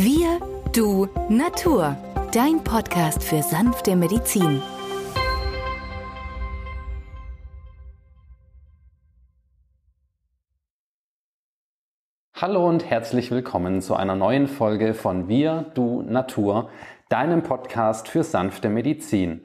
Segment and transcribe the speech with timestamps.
[0.00, 0.38] Wir,
[0.72, 1.96] du, Natur.
[2.32, 4.62] Dein Podcast für sanfte Medizin.
[12.32, 16.70] Hallo und herzlich willkommen zu einer neuen Folge von Wir, du, Natur,
[17.08, 19.40] deinem Podcast für sanfte Medizin.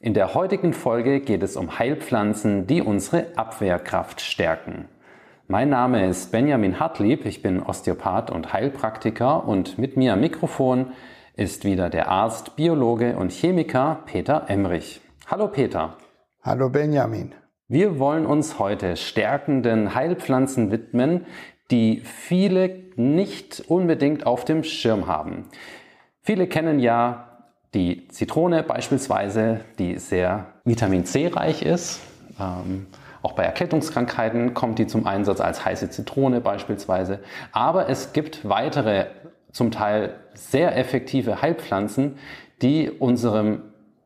[0.00, 4.86] In der heutigen Folge geht es um Heilpflanzen, die unsere Abwehrkraft stärken.
[5.46, 10.92] Mein Name ist Benjamin Hartlieb, ich bin Osteopath und Heilpraktiker und mit mir am Mikrofon
[11.36, 15.02] ist wieder der Arzt, Biologe und Chemiker Peter Emrich.
[15.26, 15.98] Hallo Peter.
[16.42, 17.34] Hallo Benjamin.
[17.68, 21.26] Wir wollen uns heute stärkenden Heilpflanzen widmen,
[21.70, 25.44] die viele nicht unbedingt auf dem Schirm haben.
[26.22, 27.42] Viele kennen ja
[27.74, 32.00] die Zitrone beispielsweise, die sehr Vitamin C reich ist.
[32.40, 32.86] Ähm,
[33.24, 37.20] auch bei Erkältungskrankheiten kommt die zum Einsatz als heiße Zitrone beispielsweise.
[37.52, 39.06] Aber es gibt weitere,
[39.50, 42.18] zum Teil sehr effektive Heilpflanzen,
[42.60, 43.62] die unserem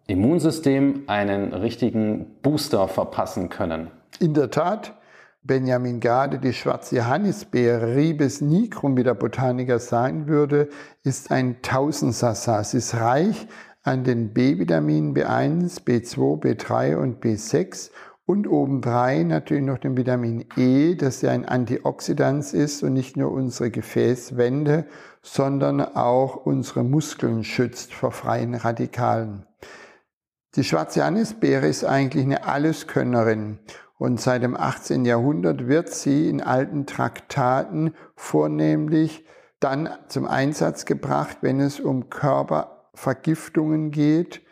[0.06, 3.90] Immunsystem einen richtigen Booster verpassen können.
[4.20, 4.94] In der Tat,
[5.42, 10.68] Benjamin Gade die schwarze Johannisbeere Ribes nigrum, wie der Botaniker sagen würde,
[11.02, 12.62] ist ein Tausendsassa.
[12.62, 13.48] Sie ist reich
[13.82, 17.90] an den B-Vitaminen B1, B2, B3 und B6
[18.28, 23.32] und obendrein natürlich noch dem Vitamin E, das ja ein Antioxidant ist und nicht nur
[23.32, 24.84] unsere Gefäßwände,
[25.22, 29.46] sondern auch unsere Muskeln schützt vor freien Radikalen.
[30.56, 33.60] Die schwarze Johannisbeere ist eigentlich eine Alleskönnerin
[33.96, 35.06] und seit dem 18.
[35.06, 39.24] Jahrhundert wird sie in alten Traktaten vornehmlich
[39.58, 44.42] dann zum Einsatz gebracht, wenn es um Körpervergiftungen geht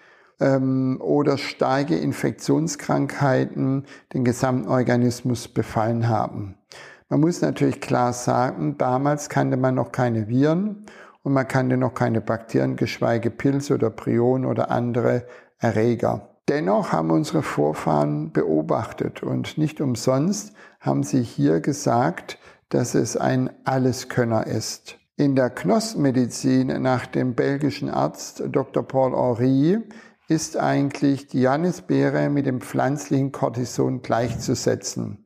[0.40, 6.56] ähm, oder starke Infektionskrankheiten den gesamten Organismus befallen haben.
[7.08, 10.86] Man muss natürlich klar sagen, damals kannte man noch keine Viren
[11.22, 15.24] und man kannte noch keine Bakterien, geschweige Pilze oder Prionen oder andere
[15.58, 16.30] Erreger.
[16.48, 23.50] Dennoch haben unsere Vorfahren beobachtet und nicht umsonst haben sie hier gesagt, dass es ein
[23.64, 24.98] Alleskönner ist.
[25.16, 28.82] In der Knospenmedizin nach dem belgischen Arzt Dr.
[28.82, 29.78] Paul Henry
[30.28, 35.24] ist eigentlich die Johannisbeere mit dem pflanzlichen Cortison gleichzusetzen.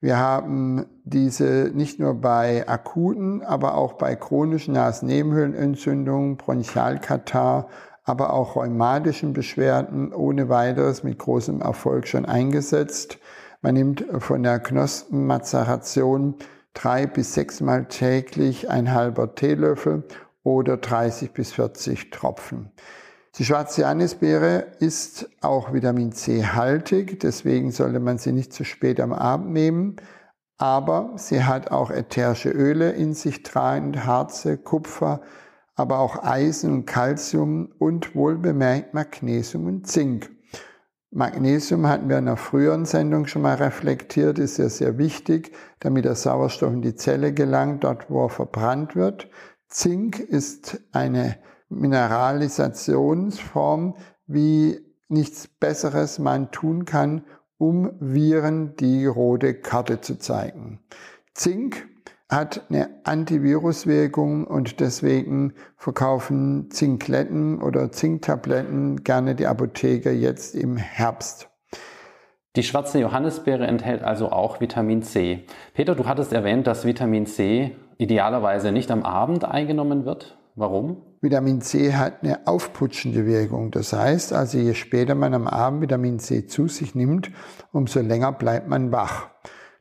[0.00, 7.68] Wir haben diese nicht nur bei akuten, aber auch bei chronischen Nasennebenhöhlenentzündungen, Bronchialkatar
[8.08, 13.18] aber auch rheumatischen Beschwerden ohne weiteres mit großem Erfolg schon eingesetzt.
[13.60, 16.36] Man nimmt von der Knospenmazeration
[16.72, 20.04] drei bis sechsmal täglich ein halber Teelöffel
[20.42, 22.72] oder 30 bis 40 Tropfen.
[23.36, 29.00] Die schwarze Anisbeere ist auch Vitamin C haltig, deswegen sollte man sie nicht zu spät
[29.00, 29.96] am Abend nehmen.
[30.56, 35.20] Aber sie hat auch ätherische Öle in sich tragend, Harze, Kupfer,
[35.76, 40.30] aber auch Eisen und Calcium und wohlbemerkt Magnesium und Zink.
[41.10, 46.04] Magnesium hatten wir in einer früheren Sendung schon mal reflektiert, ist ja sehr wichtig, damit
[46.04, 49.28] der Sauerstoff in die Zelle gelangt, dort wo er verbrannt wird.
[49.68, 51.38] Zink ist eine
[51.68, 53.94] Mineralisationsform,
[54.26, 57.24] wie nichts Besseres man tun kann,
[57.56, 60.80] um Viren die rote Karte zu zeigen.
[61.34, 61.88] Zink
[62.28, 71.48] hat eine Antiviruswirkung und deswegen verkaufen Zinkletten oder Zinktabletten gerne die Apotheker jetzt im Herbst.
[72.56, 75.44] Die schwarze Johannisbeere enthält also auch Vitamin C.
[75.74, 80.38] Peter, du hattest erwähnt, dass Vitamin C idealerweise nicht am Abend eingenommen wird.
[80.54, 81.02] Warum?
[81.20, 83.72] Vitamin C hat eine aufputschende Wirkung.
[83.72, 87.30] Das heißt, also je später man am Abend Vitamin C zu sich nimmt,
[87.72, 89.28] umso länger bleibt man wach.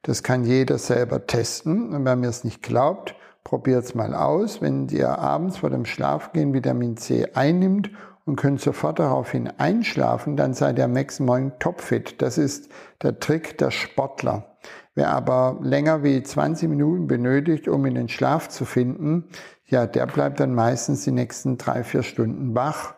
[0.01, 1.93] Das kann jeder selber testen.
[1.93, 4.61] Und wenn mir es nicht glaubt, probiert es mal aus.
[4.61, 7.91] Wenn ihr abends vor dem Schlafgehen Vitamin C einnimmt
[8.25, 12.21] und könnt sofort daraufhin einschlafen, dann seid ihr am nächsten Morgen topfit.
[12.21, 12.69] Das ist
[13.03, 14.56] der Trick der Sportler.
[14.97, 19.25] Wer aber länger wie 20 Minuten benötigt, um in den Schlaf zu finden,
[19.67, 22.95] ja, der bleibt dann meistens die nächsten drei, vier Stunden wach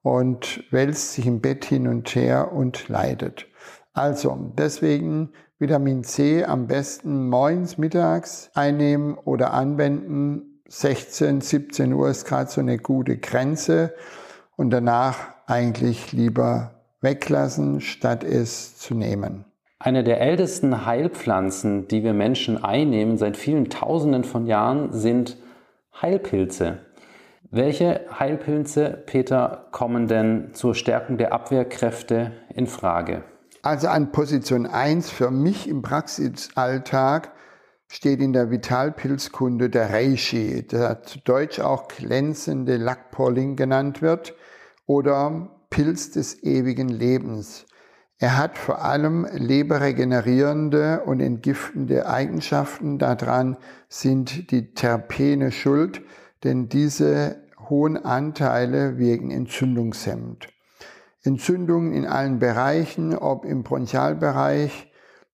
[0.00, 3.48] und wälzt sich im Bett hin und her und leidet.
[3.92, 10.62] Also, deswegen Vitamin C am besten morgens, mittags einnehmen oder anwenden.
[10.68, 13.92] 16, 17 Uhr ist gerade so eine gute Grenze
[14.56, 19.44] und danach eigentlich lieber weglassen, statt es zu nehmen.
[19.84, 25.38] Eine der ältesten Heilpflanzen, die wir Menschen einnehmen seit vielen Tausenden von Jahren, sind
[26.00, 26.78] Heilpilze.
[27.50, 33.24] Welche Heilpilze, Peter, kommen denn zur Stärkung der Abwehrkräfte in Frage?
[33.62, 37.32] Also an Position 1 für mich im Praxisalltag
[37.88, 44.34] steht in der Vitalpilzkunde der Reishi, der zu Deutsch auch glänzende Lackporling genannt wird
[44.86, 47.66] oder Pilz des ewigen Lebens.
[48.22, 53.00] Er hat vor allem leberregenerierende und entgiftende Eigenschaften.
[53.00, 53.56] Daran
[53.88, 56.02] sind die Terpene schuld,
[56.44, 60.46] denn diese hohen Anteile wirken entzündungshemmend.
[61.24, 64.92] Entzündungen in allen Bereichen, ob im Bronchialbereich,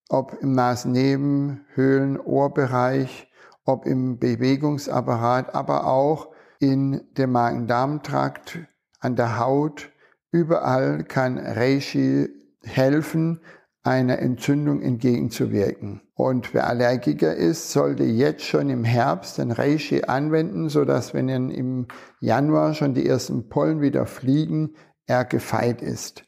[0.08, 3.30] ob im Nasennebenhöhlen, Höhlen, Ohrbereich,
[3.66, 8.60] ob im Bewegungsapparat, aber auch in dem Magen-Darm-Trakt,
[8.98, 9.90] an der Haut.
[10.30, 12.30] Überall kann Reishi
[12.62, 13.40] helfen,
[13.82, 16.02] einer Entzündung entgegenzuwirken.
[16.14, 21.50] Und wer Allergiker ist, sollte jetzt schon im Herbst den Reishi anwenden, sodass wenn dann
[21.50, 21.86] im
[22.20, 24.74] Januar schon die ersten Pollen wieder fliegen,
[25.06, 26.24] er gefeit ist.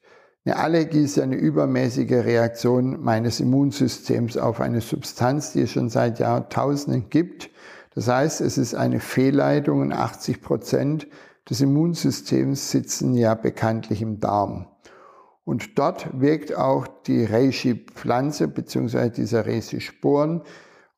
[0.47, 6.19] Eine Allergie ist eine übermäßige Reaktion meines Immunsystems auf eine Substanz, die es schon seit
[6.19, 7.50] Jahrtausenden gibt.
[7.94, 11.09] Das heißt, es ist eine Fehlleitung und 80 Prozent
[11.49, 14.69] des Immunsystems sitzen ja bekanntlich im Darm.
[15.50, 19.11] Und dort wirkt auch die Reishi-Pflanze bzw.
[19.11, 20.43] dieser Reishi-Sporen.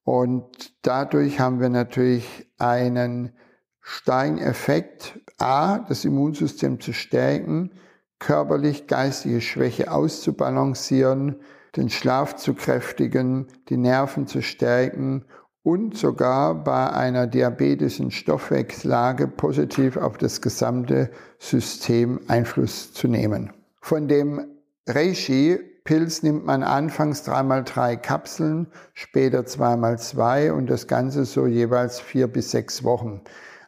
[0.04, 3.32] Und dadurch haben wir natürlich einen
[3.80, 7.70] starken Effekt, a, das Immunsystem zu stärken,
[8.18, 11.36] körperlich geistige Schwäche auszubalancieren,
[11.74, 15.24] den Schlaf zu kräftigen, die Nerven zu stärken
[15.62, 23.50] und sogar bei einer diabetischen Stoffwechsellage positiv auf das gesamte System Einfluss zu nehmen.
[23.84, 24.46] Von dem
[24.86, 31.98] Reishi-Pilz nimmt man anfangs dreimal drei Kapseln, später zweimal zwei und das Ganze so jeweils
[31.98, 33.22] vier bis sechs Wochen.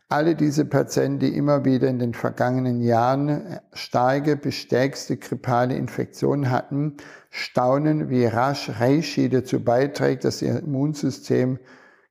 [0.09, 6.49] Alle diese Patienten, die immer wieder in den vergangenen Jahren starke bis stärkste grippale Infektionen
[6.49, 6.97] hatten,
[7.31, 11.59] staunen, wie rasch Reishi dazu beiträgt, dass ihr Immunsystem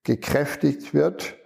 [0.03, 1.37] gekräftigt wird,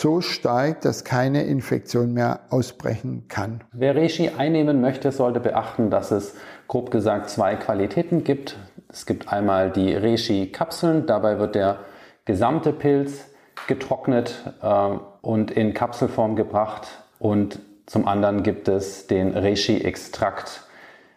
[0.00, 3.62] so stark, dass keine Infektion mehr ausbrechen kann.
[3.72, 6.34] Wer Reishi einnehmen möchte, sollte beachten, dass es
[6.66, 8.56] grob gesagt zwei Qualitäten gibt.
[8.88, 11.78] Es gibt einmal die Reishi-Kapseln, dabei wird der
[12.24, 13.24] gesamte Pilz
[13.68, 14.88] getrocknet äh,
[15.22, 16.88] und in Kapselform gebracht.
[17.20, 20.62] Und zum anderen gibt es den Reishi-Extrakt.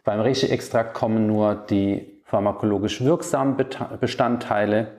[0.03, 3.57] Beim Reishi-Extrakt kommen nur die pharmakologisch wirksamen
[3.99, 4.91] Bestandteile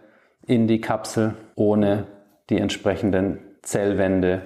[0.47, 2.07] in die Kapsel ohne
[2.51, 4.43] die entsprechenden Zellwände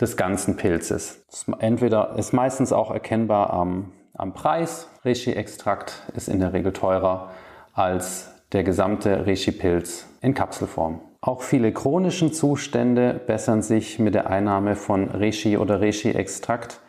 [0.00, 1.24] des ganzen Pilzes.
[1.58, 4.88] Entweder ist meistens auch erkennbar am, am Preis.
[5.04, 7.30] Reishi-Extrakt ist in der Regel teurer
[7.72, 11.00] als der gesamte Reishi-Pilz in Kapselform.
[11.20, 16.80] Auch viele chronischen Zustände bessern sich mit der Einnahme von Reishi oder Reishi-Extrakt.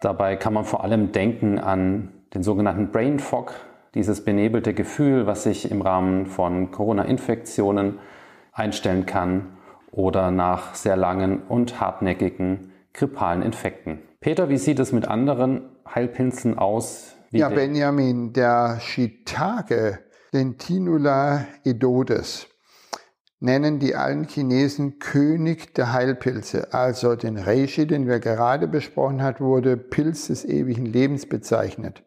[0.00, 3.54] Dabei kann man vor allem denken an den sogenannten Brain Fog,
[3.94, 7.98] dieses benebelte Gefühl, was sich im Rahmen von Corona-Infektionen
[8.52, 9.55] einstellen kann
[9.96, 14.00] oder nach sehr langen und hartnäckigen grippalen Infekten.
[14.20, 17.16] Peter, wie sieht es mit anderen Heilpilzen aus?
[17.30, 19.98] ja, Benjamin, der Shiitake,
[20.32, 22.46] den Tinula edodes,
[23.40, 26.72] nennen die alten Chinesen König der Heilpilze.
[26.72, 32.02] Also den Reishi, den wir gerade besprochen haben, wurde Pilz des ewigen Lebens bezeichnet.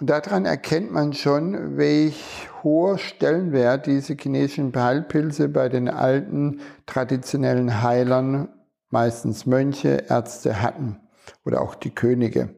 [0.00, 7.82] Und daran erkennt man schon, welch hoher Stellenwert diese chinesischen Heilpilze bei den alten traditionellen
[7.82, 8.48] Heilern,
[8.90, 11.00] meistens Mönche, Ärzte hatten
[11.44, 12.54] oder auch die Könige.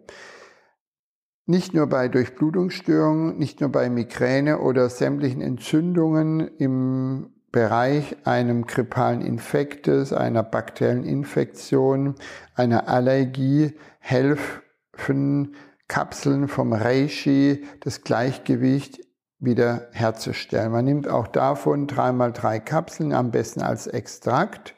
[1.46, 9.22] Nicht nur bei Durchblutungsstörungen, nicht nur bei Migräne oder sämtlichen Entzündungen im Bereich einem grippalen
[9.22, 12.14] Infektes, einer bakteriellen Infektion,
[12.54, 15.56] einer Allergie helfen
[15.90, 19.00] Kapseln vom Reishi das Gleichgewicht
[19.40, 20.70] wieder herzustellen.
[20.70, 24.76] Man nimmt auch davon dreimal drei Kapseln, am besten als Extrakt.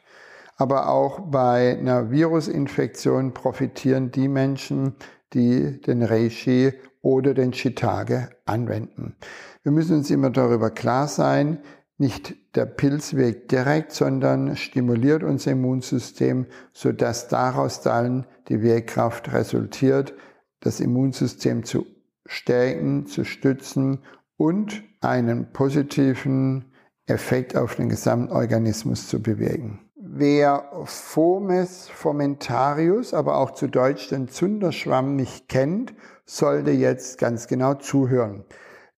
[0.57, 4.95] Aber auch bei einer Virusinfektion profitieren die Menschen,
[5.33, 9.15] die den Reishi oder den Shiitake anwenden.
[9.61, 11.59] Wir müssen uns immer darüber klar sein,
[11.99, 20.15] nicht der Pilz wirkt direkt, sondern stimuliert unser Immunsystem, sodass daraus dann die Wirkkraft resultiert,
[20.63, 21.85] das Immunsystem zu
[22.25, 23.99] stärken, zu stützen
[24.37, 26.73] und einen positiven
[27.05, 29.79] Effekt auf den gesamten Organismus zu bewirken.
[29.95, 35.93] Wer Fomes fomentarius, aber auch zu Deutsch den Zunderschwamm nicht kennt,
[36.25, 38.45] sollte jetzt ganz genau zuhören.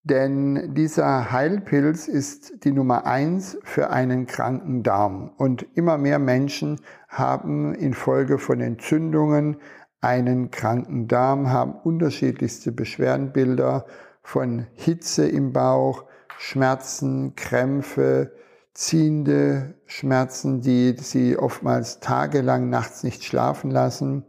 [0.04, 5.32] Denn dieser Heilpilz ist die Nummer eins für einen kranken Darm.
[5.38, 9.58] Und immer mehr Menschen haben infolge von Entzündungen
[10.06, 13.88] einen kranken Darm, haben unterschiedlichste Beschwerdenbilder
[14.22, 16.04] von Hitze im Bauch,
[16.38, 18.32] Schmerzen, Krämpfe,
[18.76, 24.26] ziehende Schmerzen, die sie oftmals tagelang nachts nicht schlafen lassen.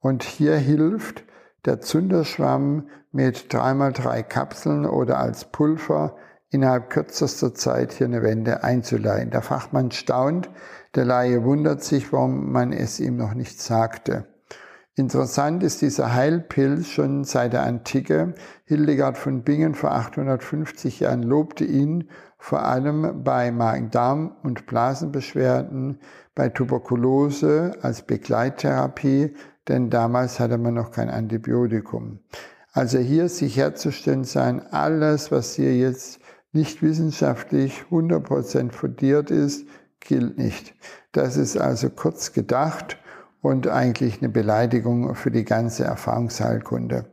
[0.00, 1.24] Und hier hilft
[1.66, 6.16] der Zunderschwamm mit dreimal drei Kapseln oder als Pulver
[6.50, 9.30] innerhalb kürzester Zeit hier eine Wende einzuleihen.
[9.30, 10.50] Der Fachmann staunt,
[10.96, 14.26] der Laie wundert sich, warum man es ihm noch nicht sagte.
[14.94, 18.34] Interessant ist dieser Heilpilz schon seit der Antike.
[18.66, 25.98] Hildegard von Bingen vor 850 Jahren lobte ihn vor allem bei Magen-Darm- und Blasenbeschwerden,
[26.34, 29.34] bei Tuberkulose als Begleittherapie,
[29.66, 32.18] denn damals hatte man noch kein Antibiotikum.
[32.74, 36.20] Also hier sich herzustellen sein, alles, was hier jetzt
[36.52, 39.66] nicht wissenschaftlich 100% fundiert ist,
[40.00, 40.74] gilt nicht.
[41.12, 42.98] Das ist also kurz gedacht
[43.42, 47.04] und eigentlich eine Beleidigung für die ganze Erfahrungsheilkunde.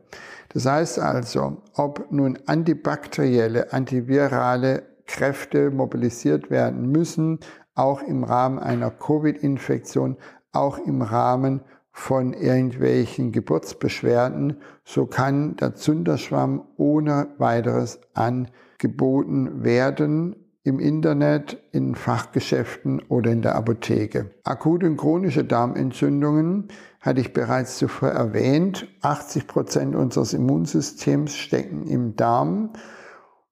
[0.50, 7.40] Das heißt also, ob nun antibakterielle, antivirale Kräfte mobilisiert werden müssen,
[7.74, 10.16] auch im Rahmen einer Covid-Infektion,
[10.52, 20.78] auch im Rahmen von irgendwelchen Geburtsbeschwerden, so kann der Zunderschwamm ohne weiteres angeboten werden im
[20.78, 24.30] Internet, in Fachgeschäften oder in der Apotheke.
[24.44, 26.68] Akute und chronische Darmentzündungen
[27.00, 28.86] hatte ich bereits zuvor erwähnt.
[29.00, 32.74] 80 Prozent unseres Immunsystems stecken im Darm.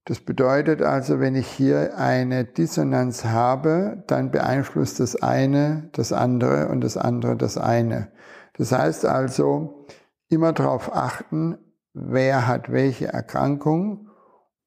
[0.04, 6.68] Das bedeutet also, wenn ich hier eine Dissonanz habe, dann beeinflusst das eine das andere
[6.68, 8.08] und das andere das eine.
[8.54, 9.86] Das heißt also,
[10.28, 11.58] immer darauf achten,
[11.94, 14.07] wer hat welche Erkrankung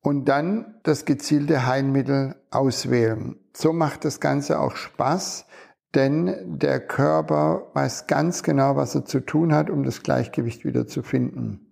[0.02, 3.38] und dann das gezielte Heilmittel auswählen.
[3.54, 5.46] So macht das Ganze auch Spaß,
[5.94, 10.88] denn der Körper weiß ganz genau, was er zu tun hat, um das Gleichgewicht wieder
[10.88, 11.68] zu finden.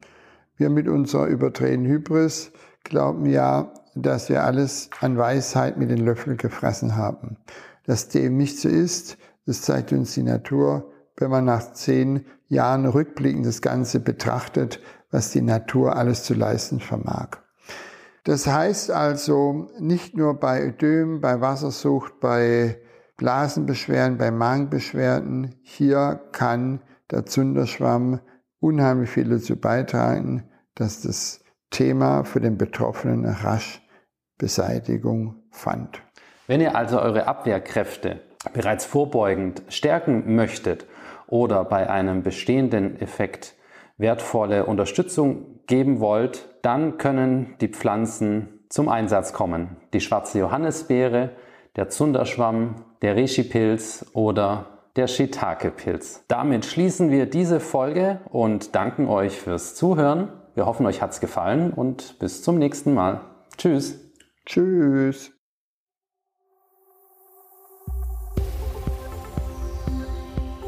[0.58, 2.52] Wir mit unserer überdrehten Hybris
[2.84, 7.38] glauben ja, dass wir alles an Weisheit mit den Löffeln gefressen haben.
[7.86, 12.86] Dass dem nicht so ist, das zeigt uns die Natur, wenn man nach zehn Jahren
[12.86, 14.82] rückblickend das Ganze betrachtet,
[15.12, 17.38] was die Natur alles zu leisten vermag.
[18.24, 22.78] Das heißt also, nicht nur bei Ödem, bei Wassersucht, bei
[23.18, 28.20] Blasenbeschwerden, bei Magenbeschwerden, hier kann der Zunderschwamm
[28.60, 33.82] unheimlich viel dazu beitragen, dass das Thema für den Betroffenen rasch
[34.38, 36.02] Beseitigung fand.
[36.48, 38.22] Wenn ihr also eure Abwehrkräfte
[38.54, 40.88] bereits vorbeugend stärken möchtet
[41.28, 43.56] oder bei einem bestehenden Effekt
[43.98, 49.78] wertvolle Unterstützung geben wollt, dann können die Pflanzen zum Einsatz kommen.
[49.94, 51.30] Die schwarze Johannisbeere,
[51.76, 56.26] der Zunderschwamm, der Reishi-Pilz oder der Shiitake-Pilz.
[56.28, 60.30] Damit schließen wir diese Folge und danken euch fürs Zuhören.
[60.56, 63.22] Wir hoffen, euch hat's gefallen und bis zum nächsten Mal.
[63.58, 64.12] Tschüss.
[64.46, 65.39] Tschüss.